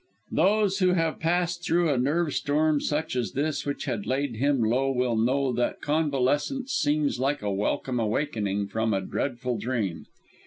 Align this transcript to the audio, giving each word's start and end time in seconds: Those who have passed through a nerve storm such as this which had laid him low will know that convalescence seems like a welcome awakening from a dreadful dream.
Those 0.31 0.79
who 0.79 0.93
have 0.93 1.19
passed 1.19 1.63
through 1.63 1.91
a 1.91 1.95
nerve 1.99 2.33
storm 2.33 2.81
such 2.81 3.15
as 3.15 3.33
this 3.33 3.67
which 3.67 3.85
had 3.85 4.07
laid 4.07 4.37
him 4.37 4.63
low 4.63 4.89
will 4.89 5.15
know 5.15 5.53
that 5.53 5.79
convalescence 5.79 6.73
seems 6.73 7.19
like 7.19 7.43
a 7.43 7.51
welcome 7.53 7.99
awakening 7.99 8.65
from 8.65 8.95
a 8.95 9.01
dreadful 9.01 9.59
dream. 9.59 10.07